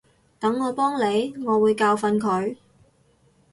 [0.39, 2.57] 等我幫你，我會教訓佢